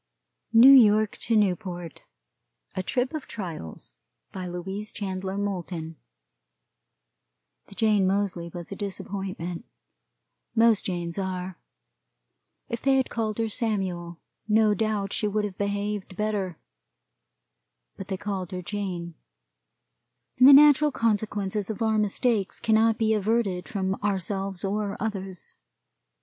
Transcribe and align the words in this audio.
NEW 0.51 0.71
YORK 0.73 1.15
TO 1.17 1.35
NEWPORT. 1.37 2.01
A 2.75 2.81
Trip 2.81 3.13
of 3.13 3.27
Trials. 3.27 3.93
BY 4.31 4.47
LOUISE 4.47 4.91
CHANDLER 4.91 5.37
MOULTON. 5.37 5.95
The 7.67 7.75
Jane 7.75 8.07
Moseley 8.07 8.49
was 8.51 8.71
a 8.71 8.75
disappointment 8.75 9.63
most 10.55 10.85
Janes 10.85 11.19
are. 11.19 11.59
If 12.67 12.81
they 12.81 12.95
had 12.97 13.11
called 13.11 13.37
her 13.37 13.47
Samuel, 13.47 14.19
no 14.47 14.73
doubt 14.73 15.13
she 15.13 15.27
would 15.27 15.45
have 15.45 15.59
behaved 15.59 16.17
better; 16.17 16.57
but 17.95 18.07
they 18.07 18.17
called 18.17 18.51
her 18.53 18.63
Jane, 18.63 19.13
and 20.39 20.47
the 20.47 20.51
natural 20.53 20.89
consequences 20.91 21.69
of 21.69 21.83
our 21.83 21.99
mistakes 21.99 22.59
cannot 22.59 22.97
be 22.97 23.13
averted 23.13 23.67
from 23.69 23.93
ourselves 24.03 24.63
or 24.65 24.97
others. 24.99 25.53